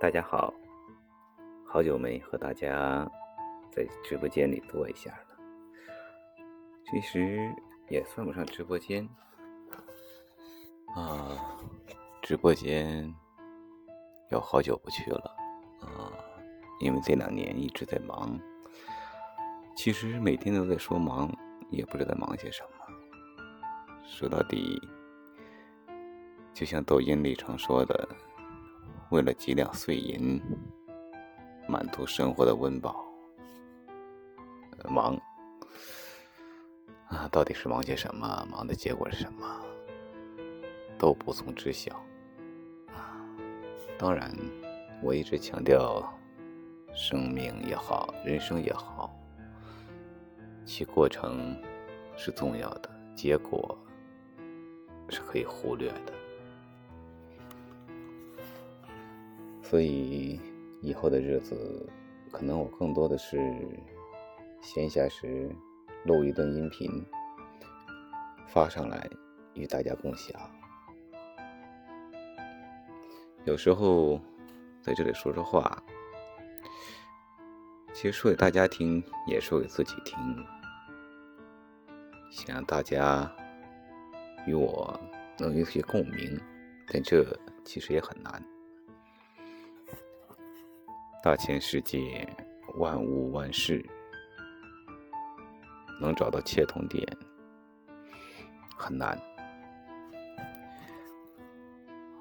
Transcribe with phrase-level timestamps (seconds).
[0.00, 0.52] 大家好，
[1.66, 3.08] 好久没和大家
[3.70, 5.36] 在直播间里坐一下了。
[6.84, 7.50] 其实
[7.88, 9.08] 也算不上直播间
[10.94, 11.58] 啊，
[12.20, 13.14] 直播间
[14.30, 15.36] 有好久不去了
[15.80, 16.12] 啊，
[16.80, 18.38] 因为这两年一直在忙。
[19.76, 21.32] 其实每天都在说忙，
[21.70, 22.68] 也不知道忙些什么。
[24.04, 24.80] 说到底，
[26.52, 28.08] 就像抖音里常说的。
[29.14, 30.42] 为了几两碎银，
[31.68, 33.06] 满足生活的温饱，
[34.88, 35.16] 忙
[37.06, 38.44] 啊，到底是忙些什么？
[38.50, 39.46] 忙的结果是什么？
[40.98, 41.94] 都无从知晓
[42.88, 43.14] 啊。
[43.96, 44.36] 当然，
[45.00, 46.12] 我一直强调，
[46.92, 49.16] 生命也好，人生也好，
[50.64, 51.56] 其过程
[52.16, 53.78] 是重要的，结果
[55.08, 56.13] 是可以忽略的。
[59.74, 60.38] 所以
[60.82, 61.84] 以后的日子，
[62.30, 63.36] 可能我更多的是
[64.62, 65.50] 闲暇时
[66.04, 67.04] 录一段音频
[68.46, 69.10] 发上来
[69.54, 70.40] 与大家共享。
[73.46, 74.20] 有时候
[74.80, 75.82] 在这里说说话，
[77.92, 80.16] 其实说给大家听，也说给自己听，
[82.30, 83.28] 想让大家
[84.46, 84.96] 与我
[85.36, 86.40] 能有些共鸣，
[86.86, 87.26] 但这
[87.64, 88.40] 其实也很难。
[91.24, 92.28] 大千世界，
[92.74, 93.82] 万物万事，
[95.98, 97.02] 能找到切同点
[98.76, 99.18] 很难。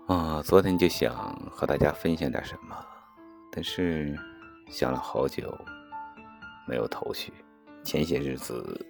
[0.07, 2.73] 啊，昨天就想和大家分享点什么，
[3.51, 4.17] 但是
[4.69, 5.53] 想了好久，
[6.65, 7.33] 没有头绪。
[7.83, 8.87] 前些日子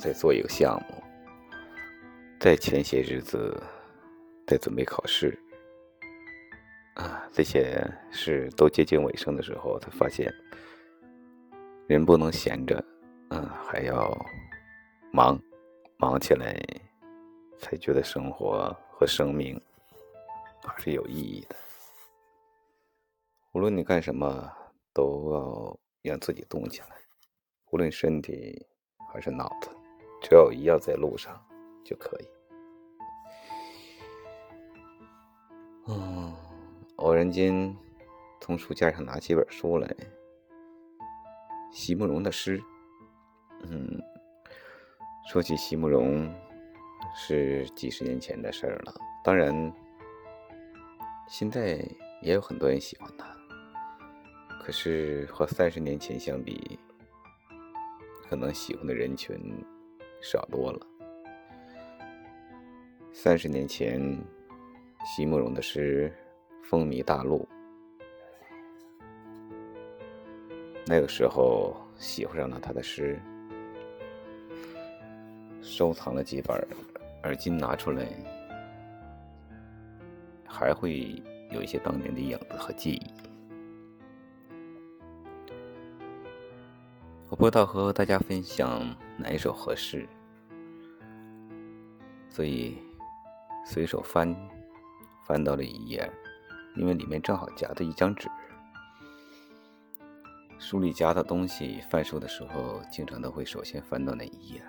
[0.00, 1.04] 在做一个项目，
[2.40, 3.62] 在前些日子
[4.46, 5.38] 在准备考试。
[6.98, 10.32] 啊，这些事都接近尾声的时候，才发现
[11.86, 12.84] 人不能闲着，
[13.30, 14.12] 嗯，还要
[15.12, 15.40] 忙，
[15.96, 16.60] 忙起来
[17.56, 19.60] 才觉得生活和生命
[20.64, 21.54] 还是有意义的。
[23.52, 24.52] 无论你干什么，
[24.92, 25.32] 都
[26.02, 26.96] 要让自己动起来，
[27.70, 28.66] 无论身体
[29.12, 29.70] 还是脑子，
[30.20, 31.40] 只要一样在路上
[31.84, 32.28] 就可以。
[35.86, 36.17] 嗯。
[36.98, 37.76] 偶然间，
[38.40, 39.88] 从书架上拿起一本书来，
[41.70, 42.60] 席慕容的诗。
[43.62, 44.02] 嗯，
[45.30, 46.28] 说起席慕容，
[47.14, 48.92] 是几十年前的事儿了。
[49.22, 49.72] 当然，
[51.28, 51.78] 现在
[52.20, 53.32] 也有很多人喜欢他，
[54.60, 56.76] 可是和三十年前相比，
[58.28, 59.38] 可能喜欢的人群
[60.20, 60.84] 少多了。
[63.12, 64.00] 三十年前，
[65.06, 66.12] 席慕容的诗。
[66.68, 67.48] 风靡大陆，
[70.86, 73.18] 那个时候喜欢上了他的诗，
[75.62, 76.62] 收藏了几本，
[77.22, 78.06] 而今拿出来，
[80.46, 83.00] 还会有一些当年的影子和记忆。
[87.30, 90.06] 我不知道和大家分享哪一首合适，
[92.28, 92.76] 所以
[93.64, 94.36] 随手翻，
[95.24, 96.06] 翻到了一页。
[96.78, 98.30] 因为里面正好夹着一张纸，
[100.60, 104.62] 书里夹的东西，翻书的时候经常都会首先翻到那一页。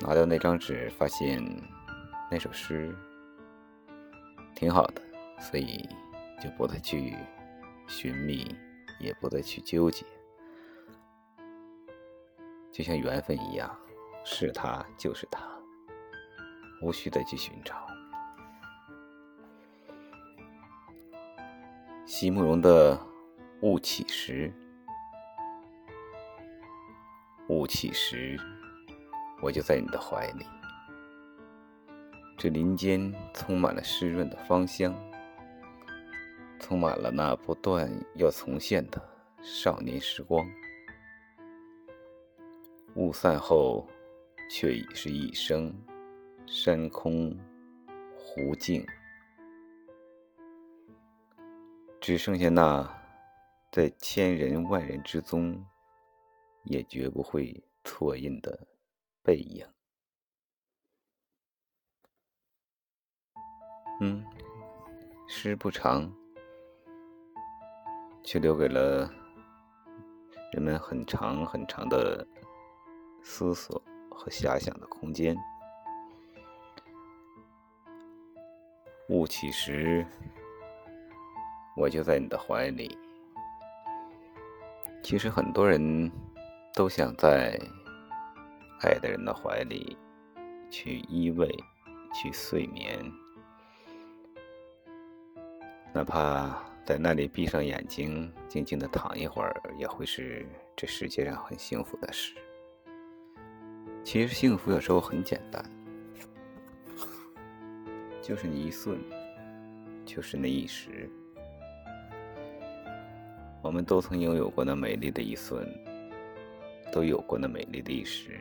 [0.00, 1.40] 拿到那张纸，发现
[2.30, 2.92] 那首诗
[4.54, 5.02] 挺好的，
[5.40, 5.88] 所以
[6.42, 7.16] 就不再去
[7.86, 8.52] 寻觅，
[8.98, 10.04] 也不再去纠结，
[12.72, 13.74] 就像缘分一样，
[14.24, 15.40] 是他就是他，
[16.82, 17.86] 无需再去寻找。
[22.18, 22.98] 席慕容的
[23.60, 24.50] 雾起时，
[27.50, 28.40] 雾起时，
[29.42, 30.46] 我就在你的怀里。
[32.38, 34.94] 这林间充满了湿润的芳香，
[36.58, 38.98] 充满了那不断要重现的
[39.42, 40.50] 少年时光。
[42.94, 43.86] 雾散后，
[44.48, 45.70] 却已是一生，
[46.46, 47.38] 山空
[48.16, 48.82] 湖静。
[52.06, 52.88] 只剩下那，
[53.72, 55.66] 在千人万人之中，
[56.62, 58.68] 也绝不会错印的
[59.24, 59.66] 背影。
[64.00, 64.24] 嗯，
[65.26, 66.14] 诗不长，
[68.22, 69.12] 却留给了
[70.52, 72.24] 人们很长很长的
[73.20, 73.82] 思索
[74.12, 75.36] 和遐想的空间。
[79.08, 80.06] 雾起时，
[81.76, 82.96] 我就在你的怀里。
[85.02, 86.10] 其实很多人
[86.74, 87.56] 都想在
[88.80, 89.96] 爱的人的怀里
[90.70, 91.48] 去依偎、
[92.12, 92.98] 去睡眠，
[95.92, 100.44] 哪怕在那里闭上眼睛，静静的躺一会儿，也会是
[100.74, 102.34] 这世界上很幸福的事。
[104.02, 105.64] 其实幸福有时候很简单，
[108.20, 108.98] 就是你一瞬，
[110.04, 111.08] 就是那一时。
[113.66, 115.68] 我们都曾拥有过那美丽的一瞬，
[116.92, 118.38] 都有过那美丽的一时。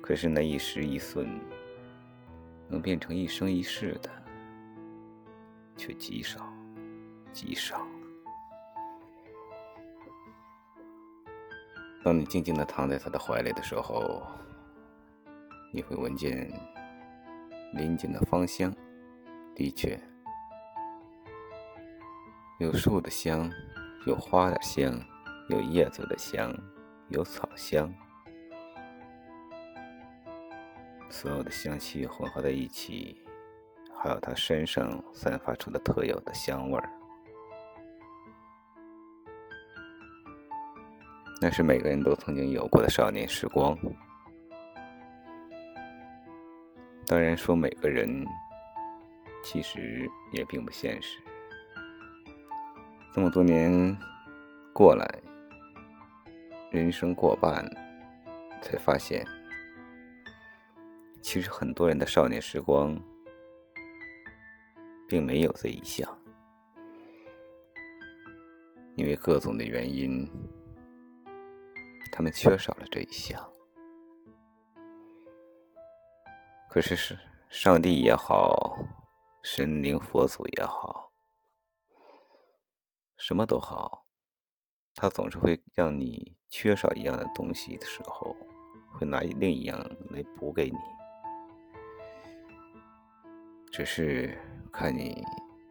[0.00, 1.28] 可是那一时一瞬，
[2.66, 4.10] 能变成一生一世的，
[5.76, 6.50] 却极少，
[7.34, 7.86] 极少。
[12.02, 14.22] 当你静静的躺在他的怀里的时候，
[15.70, 16.50] 你会闻见
[17.74, 18.74] 林间的芳香，
[19.54, 20.00] 的确，
[22.58, 23.52] 有树的香。
[24.06, 24.96] 有花的香，
[25.48, 26.54] 有叶子的香，
[27.08, 27.92] 有草香，
[31.10, 33.20] 所有的香气混合在一起，
[33.98, 36.88] 还有他身上散发出的特有的香味儿，
[41.42, 43.76] 那是每个人都曾经有过的少年时光。
[47.08, 48.24] 当然，说每个人，
[49.42, 51.18] 其实也并不现实。
[53.16, 53.96] 这么多年
[54.74, 55.08] 过来，
[56.70, 57.64] 人生过半，
[58.60, 59.26] 才发现，
[61.22, 62.94] 其实很多人的少年时光，
[65.08, 66.06] 并没有这一项，
[68.96, 70.30] 因为各种的原因，
[72.12, 73.42] 他们缺少了这一项。
[76.68, 78.76] 可是是上帝也好，
[79.42, 81.05] 神灵佛祖也好。
[83.26, 84.06] 什么都好，
[84.94, 88.36] 他总是会让你缺少一样的东西的时候，
[88.92, 89.76] 会拿另一样
[90.10, 90.78] 来补给你。
[93.72, 94.38] 只是
[94.72, 95.24] 看你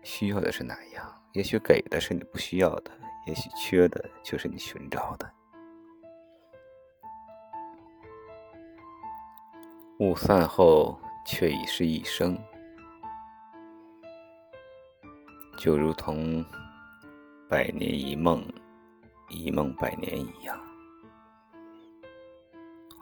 [0.04, 2.92] 需要的是哪样，也许给的是你不需要的，
[3.26, 5.34] 也许缺的就是你寻找的。
[10.00, 12.38] 雾散后，却已是一生，
[15.58, 16.46] 就如同。
[17.48, 18.44] 百年一梦，
[19.30, 20.60] 一梦百年一样。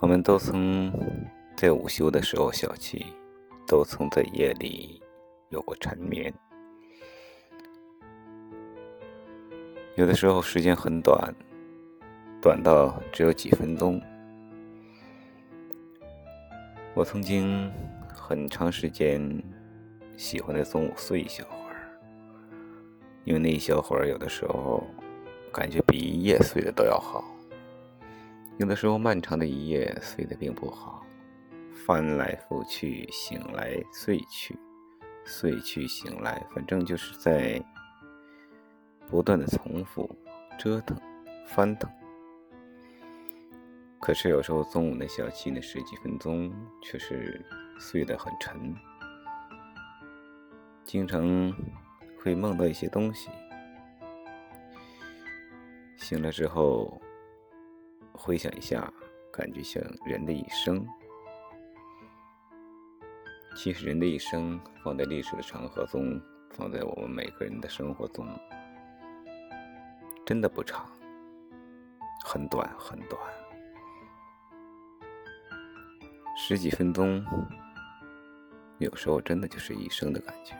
[0.01, 0.91] 我们都曾
[1.55, 3.05] 在午休的时候小憩，
[3.65, 5.01] 都曾在夜里
[5.47, 6.33] 有过缠绵。
[9.95, 11.33] 有的时候时间很短，
[12.41, 14.01] 短到只有几分钟。
[16.93, 17.71] 我曾经
[18.13, 19.41] 很长时间
[20.17, 21.45] 喜欢在中午睡一觉。
[23.25, 24.85] 因为那一小会儿，有的时候
[25.51, 27.23] 感觉比一夜睡的都要好；
[28.57, 31.05] 有的时候，漫长的一夜睡得并不好，
[31.85, 34.57] 翻来覆去，醒来睡去，
[35.25, 37.63] 睡去醒来，反正就是在
[39.07, 40.13] 不断的重复、
[40.57, 40.99] 折腾、
[41.47, 41.89] 翻腾。
[44.01, 47.41] 可是有时候中午那小憩那十几分钟，却是
[47.79, 48.75] 睡得很沉，
[50.83, 51.55] 经常。
[52.23, 53.29] 会梦到一些东西，
[55.97, 57.01] 醒了之后
[58.13, 58.89] 回想一下，
[59.29, 60.87] 感觉像人的一生。
[63.57, 66.17] 其实人的一生放在历史的长河中，
[66.51, 68.25] 放在我们每个人的生活中，
[70.25, 70.89] 真的不长，
[72.23, 73.21] 很短很短，
[76.37, 77.21] 十几分钟，
[78.77, 80.55] 有时候真的就是一生的感觉。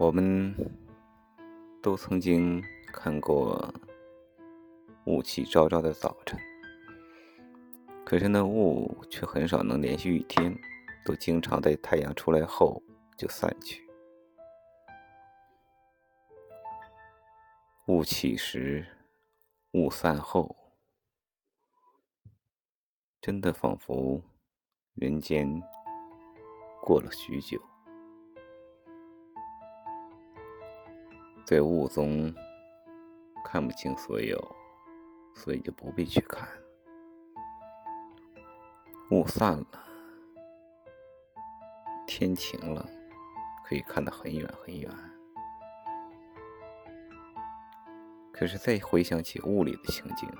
[0.00, 0.54] 我们
[1.82, 3.70] 都曾经看过
[5.04, 6.40] 雾气昭昭的早晨，
[8.02, 10.58] 可是那雾却很少能连续一天，
[11.04, 12.82] 都经常在太阳出来后
[13.18, 13.86] 就散去。
[17.88, 18.86] 雾起时，
[19.72, 20.56] 雾散后，
[23.20, 24.22] 真的仿佛
[24.94, 25.62] 人间
[26.80, 27.60] 过了许久。
[31.50, 32.32] 在雾中
[33.44, 34.38] 看不清所有，
[35.34, 36.48] 所以就不必去看。
[39.10, 39.66] 雾散了，
[42.06, 42.88] 天晴了，
[43.64, 44.88] 可以看得很远很远。
[48.30, 50.30] 可是再回想起雾里的情景，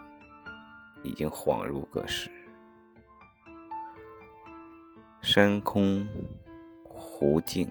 [1.02, 2.30] 已经恍如隔世。
[5.20, 6.06] 山空
[6.84, 7.68] 湖静，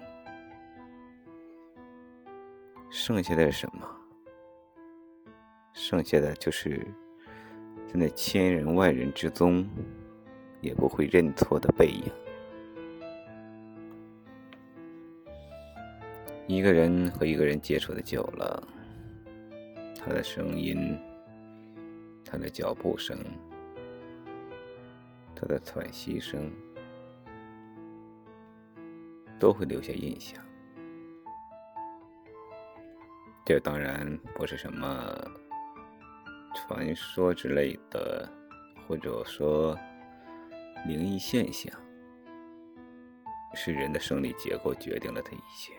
[3.02, 3.88] 剩下的什么？
[5.72, 6.86] 剩下的就是
[7.86, 9.66] 在那千人万人之中，
[10.60, 12.04] 也不会认错的背影。
[16.46, 18.68] 一个人和一个人接触的久了，
[19.98, 20.94] 他的声音，
[22.22, 23.16] 他的脚步声，
[25.34, 26.52] 他的喘息声，
[29.38, 30.38] 都会留下印象。
[33.50, 35.12] 这当然不是什么
[36.54, 38.30] 传说之类的，
[38.86, 39.76] 或者说
[40.86, 41.76] 灵异现象，
[43.54, 45.72] 是人的生理结构决定了这一切。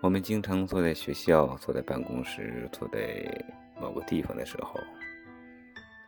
[0.00, 3.22] 我们经常坐在学校、坐在办公室、坐在
[3.78, 4.80] 某个地方的时候，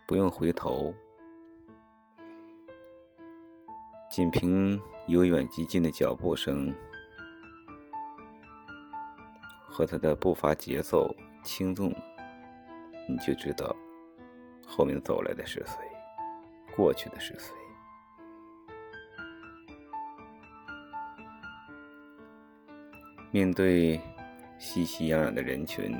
[0.08, 0.94] 不用回头，
[4.10, 6.74] 仅凭由远及近的脚步声
[9.72, 11.90] 和他的步伐节奏轻重，
[13.08, 13.74] 你就知道
[14.66, 15.78] 后面走来的是谁，
[16.76, 17.54] 过去的是谁。
[23.30, 23.98] 面对
[24.58, 25.90] 熙熙攘攘的人群，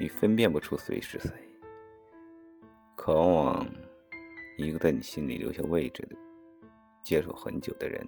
[0.00, 1.30] 你分辨不出谁是谁。
[2.96, 3.66] 可往往
[4.58, 6.16] 一个在你心里留下位置的、
[7.04, 8.04] 接触很久的人，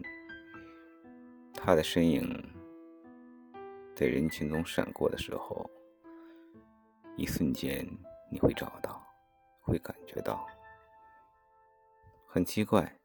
[1.54, 2.44] 他的身影
[3.99, 5.69] 在人群中闪过的时候，
[7.17, 7.85] 一瞬间
[8.31, 9.05] 你会找到，
[9.61, 10.47] 会感觉到。
[12.25, 12.97] 很奇怪，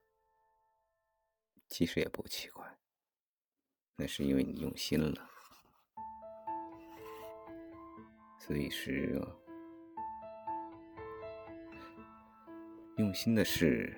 [1.68, 2.64] 其实也不奇怪。
[3.96, 5.28] 那是因为你用心了，
[8.38, 9.20] 所以是
[12.98, 13.98] 用心的事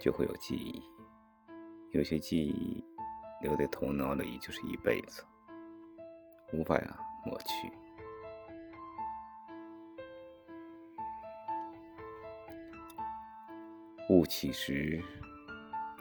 [0.00, 0.82] 就会有记忆，
[1.92, 2.84] 有些记忆
[3.42, 5.24] 留在头脑里就是一辈子，
[6.54, 7.72] 无法呀抹去。
[14.08, 15.02] 雾起时，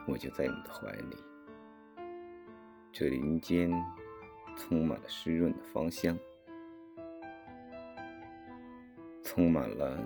[0.07, 1.17] 我就在你的怀里。
[2.91, 3.71] 这林间
[4.55, 6.15] 充满了湿润的芳香，
[9.23, 9.97] 充满了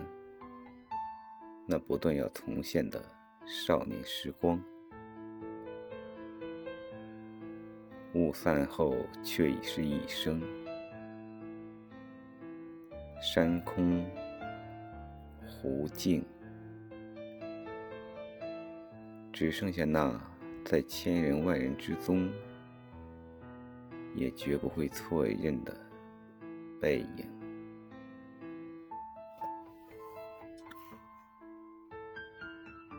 [1.66, 3.04] 那不断要重现的
[3.46, 4.64] 少年时光。
[8.28, 8.94] 雾散后，
[9.24, 10.42] 却已是一生。
[13.22, 14.06] 山空
[15.48, 16.26] 湖静，
[19.32, 20.22] 只剩下那
[20.66, 22.30] 在千人万人之中。
[24.14, 25.72] 也绝不会错认的
[26.82, 27.37] 背影。